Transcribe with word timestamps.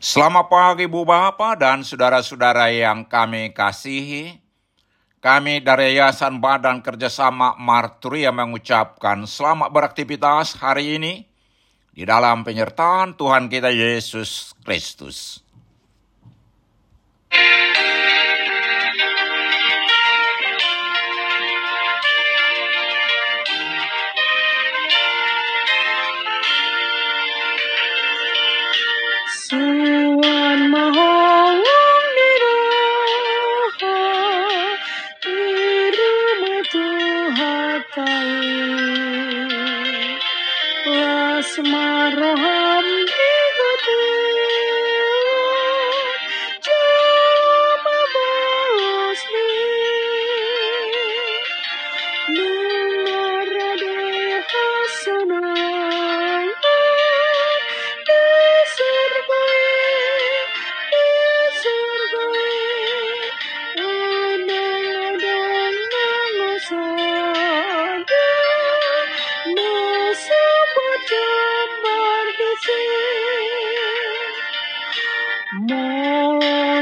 Selamat 0.00 0.48
pagi 0.48 0.88
Bu 0.88 1.04
Bapak 1.04 1.60
dan 1.60 1.84
saudara-saudara 1.84 2.72
yang 2.72 3.04
kami 3.04 3.52
kasihi. 3.52 4.32
Kami 5.20 5.60
dari 5.60 5.92
Yayasan 5.92 6.40
Badan 6.40 6.80
Kerjasama 6.80 7.52
Marturia 7.60 8.32
mengucapkan 8.32 9.28
selamat 9.28 9.68
beraktivitas 9.68 10.56
hari 10.56 10.96
ini 10.96 11.28
di 11.92 12.08
dalam 12.08 12.40
penyertaan 12.48 13.12
Tuhan 13.12 13.52
kita 13.52 13.68
Yesus 13.68 14.56
Kristus. 14.64 15.44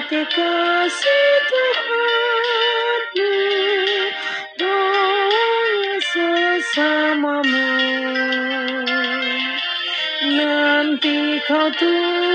Ayat 0.00 0.32
kasih 0.32 1.36
Tuhanmu 1.52 3.20
Doa 4.56 6.00
sesamamu. 6.08 7.68
Nanti 10.24 11.36
kau 11.44 11.68
tuai 11.76 12.29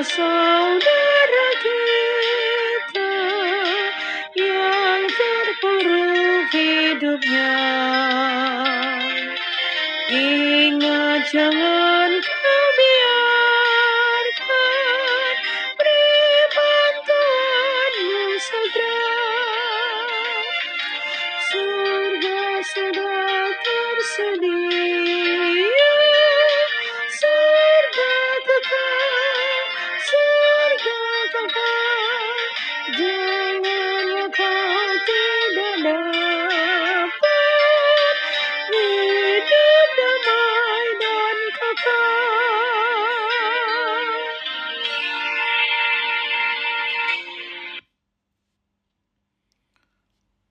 corazón. 0.00 0.59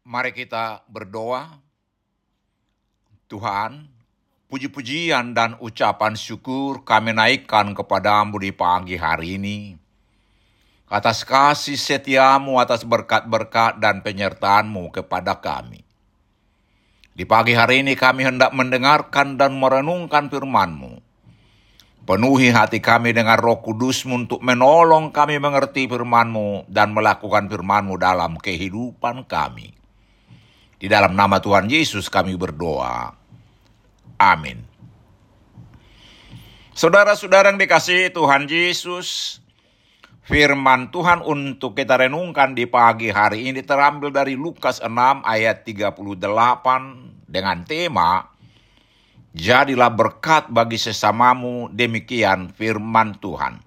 Mari 0.10 0.34
kita 0.34 0.90
berdoa. 0.90 1.62
Tuhan, 3.30 3.86
puji-pujian 4.50 5.38
dan 5.38 5.54
ucapan 5.62 6.18
syukur 6.18 6.82
kami 6.82 7.14
naikkan 7.14 7.78
kepadamu 7.78 8.42
di 8.42 8.50
pagi 8.50 8.98
hari 8.98 9.38
ini. 9.38 9.78
Atas 10.90 11.22
kasih 11.22 11.78
setiamu, 11.78 12.58
atas 12.58 12.90
berkat-berkat 12.90 13.78
dan 13.78 14.02
penyertaanmu 14.02 14.90
kepada 14.90 15.38
kami. 15.38 15.86
Di 17.14 17.30
pagi 17.30 17.54
hari 17.54 17.86
ini 17.86 17.94
kami 17.94 18.26
hendak 18.26 18.50
mendengarkan 18.58 19.38
dan 19.38 19.62
merenungkan 19.62 20.26
firman-Mu. 20.34 21.06
Penuhi 22.10 22.50
hati 22.50 22.82
kami 22.82 23.14
dengan 23.14 23.38
roh 23.38 23.62
kudus-Mu 23.62 24.26
untuk 24.26 24.42
menolong 24.42 25.14
kami 25.14 25.38
mengerti 25.38 25.86
firman-Mu 25.86 26.66
dan 26.66 26.98
melakukan 26.98 27.46
firman-Mu 27.46 27.94
dalam 28.02 28.42
kehidupan 28.42 29.30
kami. 29.30 29.79
Di 30.80 30.88
dalam 30.88 31.12
nama 31.12 31.44
Tuhan 31.44 31.68
Yesus 31.68 32.08
kami 32.08 32.40
berdoa. 32.40 33.12
Amin. 34.16 34.64
Saudara-saudara 36.72 37.52
yang 37.52 37.60
dikasihi 37.60 38.16
Tuhan 38.16 38.48
Yesus, 38.48 39.40
firman 40.24 40.88
Tuhan 40.88 41.20
untuk 41.20 41.76
kita 41.76 42.00
renungkan 42.00 42.56
di 42.56 42.64
pagi 42.64 43.12
hari 43.12 43.52
ini 43.52 43.60
terambil 43.60 44.16
dari 44.16 44.40
Lukas 44.40 44.80
6 44.80 44.88
ayat 45.28 45.68
38 45.68 46.00
dengan 47.28 47.58
tema 47.68 48.40
Jadilah 49.30 49.94
berkat 49.94 50.50
bagi 50.50 50.82
sesamamu, 50.82 51.70
demikian 51.70 52.50
firman 52.50 53.14
Tuhan. 53.22 53.62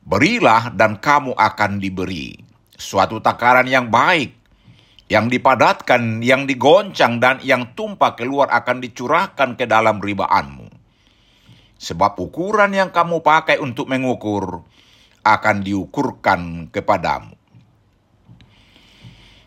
Berilah 0.00 0.72
dan 0.72 0.96
kamu 0.96 1.36
akan 1.36 1.76
diberi. 1.76 2.32
Suatu 2.72 3.20
takaran 3.20 3.68
yang 3.68 3.92
baik, 3.92 4.43
yang 5.08 5.28
dipadatkan, 5.28 6.24
yang 6.24 6.48
digoncang, 6.48 7.20
dan 7.20 7.36
yang 7.44 7.76
tumpah 7.76 8.16
keluar 8.16 8.48
akan 8.48 8.80
dicurahkan 8.80 9.56
ke 9.60 9.68
dalam 9.68 10.00
ribaanmu. 10.00 10.68
Sebab 11.76 12.16
ukuran 12.16 12.72
yang 12.72 12.88
kamu 12.88 13.20
pakai 13.20 13.60
untuk 13.60 13.92
mengukur 13.92 14.64
akan 15.24 15.56
diukurkan 15.60 16.72
kepadamu. 16.72 17.36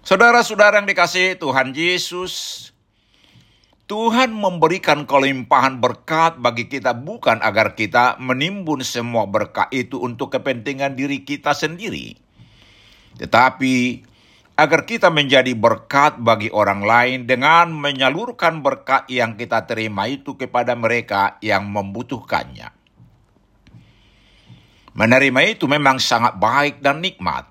Saudara-saudara 0.07 0.79
yang 0.79 0.87
dikasihi 0.87 1.35
Tuhan 1.35 1.75
Yesus, 1.75 2.69
Tuhan 3.91 4.31
memberikan 4.31 5.03
kelimpahan 5.03 5.83
berkat 5.83 6.39
bagi 6.39 6.71
kita 6.71 6.95
bukan 6.95 7.39
agar 7.43 7.75
kita 7.75 8.15
menimbun 8.19 8.83
semua 8.83 9.27
berkat 9.27 9.67
itu 9.75 9.99
untuk 9.99 10.31
kepentingan 10.31 10.95
diri 10.95 11.27
kita 11.27 11.51
sendiri. 11.51 12.15
Tetapi 13.19 14.06
agar 14.57 14.89
kita 14.89 15.13
menjadi 15.13 15.53
berkat 15.53 16.17
bagi 16.17 16.49
orang 16.49 16.81
lain 16.81 17.29
dengan 17.29 17.69
menyalurkan 17.69 18.65
berkat 18.65 19.05
yang 19.05 19.37
kita 19.37 19.69
terima 19.69 20.09
itu 20.09 20.33
kepada 20.33 20.73
mereka 20.73 21.37
yang 21.45 21.69
membutuhkannya. 21.69 22.73
Menerima 24.97 25.41
itu 25.45 25.69
memang 25.69 26.01
sangat 26.01 26.41
baik 26.41 26.81
dan 26.81 27.05
nikmat, 27.05 27.45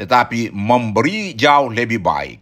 tetapi 0.00 0.48
memberi 0.56 1.36
jauh 1.36 1.68
lebih 1.68 2.00
baik. 2.00 2.40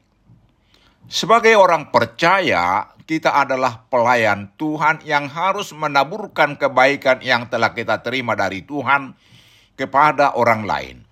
Sebagai 1.10 1.58
orang 1.58 1.90
percaya, 1.90 2.94
kita 3.10 3.34
adalah 3.42 3.90
pelayan 3.90 4.54
Tuhan 4.54 5.02
yang 5.02 5.26
harus 5.26 5.74
menaburkan 5.74 6.54
kebaikan 6.54 7.18
yang 7.26 7.50
telah 7.50 7.74
kita 7.74 8.06
terima 8.06 8.38
dari 8.38 8.62
Tuhan 8.62 9.18
kepada 9.74 10.38
orang 10.38 10.62
lain. 10.62 11.07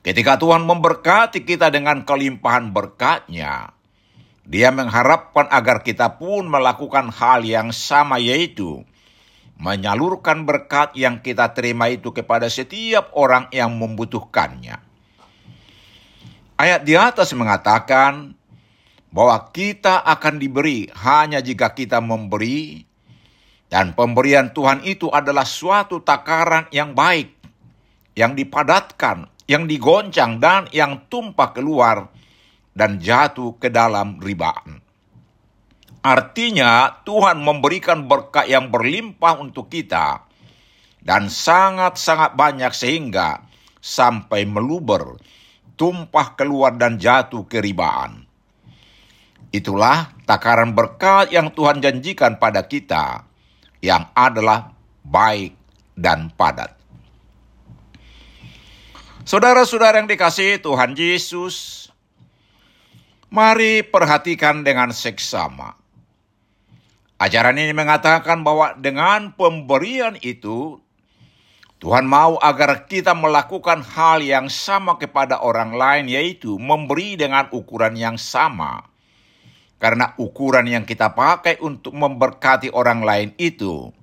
Ketika 0.00 0.40
Tuhan 0.40 0.64
memberkati 0.64 1.44
kita 1.44 1.68
dengan 1.68 2.08
kelimpahan 2.08 2.72
berkatnya, 2.72 3.76
dia 4.48 4.72
mengharapkan 4.72 5.44
agar 5.52 5.84
kita 5.84 6.16
pun 6.16 6.48
melakukan 6.48 7.12
hal 7.12 7.44
yang 7.44 7.68
sama 7.70 8.16
yaitu 8.16 8.82
menyalurkan 9.60 10.48
berkat 10.48 10.96
yang 10.96 11.20
kita 11.20 11.52
terima 11.52 11.92
itu 11.92 12.16
kepada 12.16 12.48
setiap 12.48 13.12
orang 13.12 13.52
yang 13.52 13.76
membutuhkannya. 13.76 14.80
Ayat 16.56 16.80
di 16.80 16.96
atas 16.96 17.36
mengatakan 17.36 18.32
bahwa 19.12 19.52
kita 19.52 20.00
akan 20.00 20.40
diberi 20.40 20.88
hanya 20.96 21.44
jika 21.44 21.76
kita 21.76 22.00
memberi, 22.00 22.88
dan 23.68 23.92
pemberian 23.92 24.50
Tuhan 24.50 24.82
itu 24.82 25.12
adalah 25.12 25.44
suatu 25.44 26.00
takaran 26.00 26.66
yang 26.72 26.96
baik, 26.96 27.30
yang 28.16 28.32
dipadatkan, 28.32 29.28
yang 29.50 29.66
digoncang, 29.66 30.38
dan 30.38 30.70
yang 30.70 31.10
tumpah 31.10 31.50
keluar 31.50 32.06
dan 32.70 33.02
jatuh 33.02 33.58
ke 33.58 33.66
dalam 33.66 34.22
ribaan. 34.22 34.78
Artinya, 36.06 37.02
Tuhan 37.02 37.42
memberikan 37.42 38.06
berkat 38.06 38.46
yang 38.46 38.70
berlimpah 38.70 39.42
untuk 39.42 39.66
kita, 39.66 40.22
dan 41.02 41.26
sangat-sangat 41.26 42.38
banyak 42.38 42.70
sehingga 42.70 43.42
sampai 43.82 44.46
meluber 44.46 45.18
tumpah 45.74 46.38
keluar 46.38 46.78
dan 46.78 46.96
jatuh 46.96 47.44
ke 47.44 47.58
ribaan. 47.60 48.24
Itulah 49.50 50.14
takaran 50.30 50.78
berkat 50.78 51.34
yang 51.34 51.50
Tuhan 51.50 51.82
janjikan 51.82 52.38
pada 52.40 52.64
kita, 52.64 53.26
yang 53.82 54.08
adalah 54.14 54.72
baik 55.04 55.52
dan 55.98 56.32
padat. 56.32 56.79
Saudara-saudara 59.30 60.02
yang 60.02 60.10
dikasihi 60.10 60.58
Tuhan 60.58 60.98
Yesus, 60.98 61.86
mari 63.30 63.86
perhatikan 63.86 64.66
dengan 64.66 64.90
seksama. 64.90 65.78
Ajaran 67.14 67.54
ini 67.54 67.70
mengatakan 67.70 68.42
bahwa 68.42 68.74
dengan 68.74 69.30
pemberian 69.38 70.18
itu 70.18 70.82
Tuhan 71.78 72.10
mau 72.10 72.42
agar 72.42 72.90
kita 72.90 73.14
melakukan 73.14 73.86
hal 73.86 74.18
yang 74.18 74.50
sama 74.50 74.98
kepada 74.98 75.38
orang 75.46 75.78
lain, 75.78 76.10
yaitu 76.10 76.58
memberi 76.58 77.14
dengan 77.14 77.46
ukuran 77.54 77.94
yang 77.94 78.18
sama. 78.18 78.82
Karena 79.78 80.10
ukuran 80.18 80.66
yang 80.66 80.82
kita 80.82 81.14
pakai 81.14 81.62
untuk 81.62 81.94
memberkati 81.94 82.74
orang 82.74 83.06
lain 83.06 83.30
itu 83.38 83.94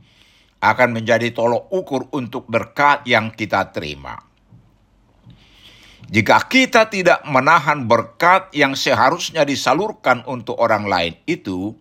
akan 0.63 0.95
menjadi 0.95 1.35
tolok 1.35 1.67
ukur 1.67 2.07
untuk 2.15 2.47
berkat 2.47 3.03
yang 3.03 3.35
kita 3.35 3.75
terima. 3.75 4.26
Jika 6.07 6.39
kita 6.47 6.87
tidak 6.87 7.19
menahan 7.27 7.83
berkat 7.83 8.47
yang 8.55 8.79
seharusnya 8.79 9.43
disalurkan 9.43 10.23
untuk 10.23 10.55
orang 10.55 10.87
lain 10.87 11.19
itu, 11.27 11.75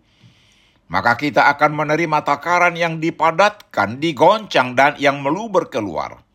maka 0.91 1.15
kita 1.15 1.47
akan 1.55 1.79
menerima 1.79 2.27
takaran 2.27 2.75
yang 2.75 2.99
dipadatkan, 2.99 4.03
digoncang, 4.03 4.75
dan 4.75 4.99
yang 4.99 5.23
meluber 5.23 5.71
keluar. 5.71 6.27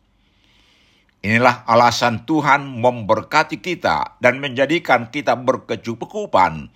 Inilah 1.20 1.68
alasan 1.68 2.24
Tuhan 2.24 2.80
memberkati 2.80 3.60
kita 3.60 4.18
dan 4.24 4.40
menjadikan 4.40 5.12
kita 5.12 5.36
berkecukupan, 5.36 6.72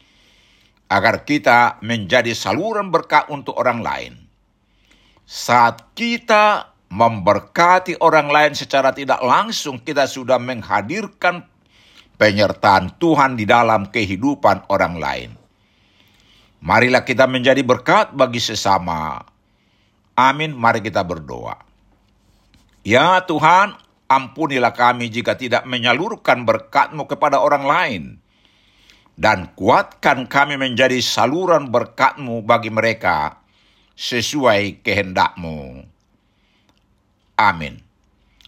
agar 0.93 1.25
kita 1.25 1.81
menjadi 1.81 2.37
saluran 2.37 2.93
berkat 2.93 3.27
untuk 3.33 3.57
orang 3.57 3.81
lain. 3.81 4.15
Saat 5.27 5.97
kita 5.99 6.76
memberkati 6.91 7.99
orang 7.99 8.31
lain 8.31 8.53
secara 8.55 8.95
tidak 8.95 9.19
langsung, 9.23 9.83
kita 9.83 10.07
sudah 10.07 10.39
menghadirkan 10.39 11.47
penyertaan 12.17 12.97
Tuhan 12.97 13.37
di 13.37 13.45
dalam 13.45 13.91
kehidupan 13.91 14.71
orang 14.73 14.95
lain. 14.97 15.31
Marilah 16.65 17.05
kita 17.05 17.29
menjadi 17.29 17.61
berkat 17.63 18.17
bagi 18.17 18.41
sesama. 18.41 19.21
Amin, 20.17 20.57
mari 20.57 20.81
kita 20.81 21.05
berdoa. 21.05 21.61
Ya 22.87 23.21
Tuhan, 23.21 23.77
ampunilah 24.09 24.73
kami 24.73 25.13
jika 25.13 25.37
tidak 25.37 25.69
menyalurkan 25.69 26.49
berkat-Mu 26.49 27.05
kepada 27.11 27.43
orang 27.43 27.65
lain. 27.67 28.03
Dan 29.17 29.53
kuatkan 29.57 30.29
kami 30.29 30.61
menjadi 30.61 31.01
saluran 31.01 31.73
berkat-Mu 31.73 32.45
bagi 32.45 32.69
mereka 32.69 33.41
sesuai 33.97 34.85
kehendak-Mu. 34.85 35.96
Amin. 37.37 37.85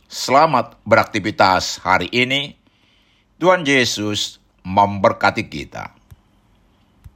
Selamat 0.08 0.80
beraktivitas 0.88 1.76
hari 1.84 2.08
ini. 2.08 2.56
Tuhan 3.36 3.60
Yesus 3.60 4.40
memberkati 4.64 5.44
kita. 5.44 5.97